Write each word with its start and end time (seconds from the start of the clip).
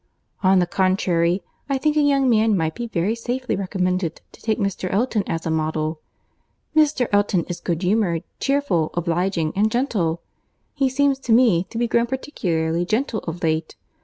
On 0.41 0.57
the 0.57 0.65
contrary, 0.65 1.43
I 1.69 1.77
think 1.77 1.95
a 1.95 2.01
young 2.01 2.27
man 2.27 2.57
might 2.57 2.73
be 2.73 2.87
very 2.87 3.13
safely 3.13 3.55
recommended 3.55 4.19
to 4.31 4.41
take 4.41 4.57
Mr. 4.57 4.91
Elton 4.91 5.23
as 5.27 5.45
a 5.45 5.51
model. 5.51 6.01
Mr. 6.75 7.07
Elton 7.11 7.45
is 7.47 7.59
good 7.59 7.83
humoured, 7.83 8.23
cheerful, 8.39 8.89
obliging, 8.95 9.53
and 9.55 9.69
gentle. 9.69 10.23
He 10.73 10.89
seems 10.89 11.19
to 11.19 11.33
me 11.33 11.65
to 11.65 11.77
be 11.77 11.87
grown 11.87 12.07
particularly 12.07 12.83
gentle 12.83 13.19
of 13.27 13.43
late. 13.43 13.75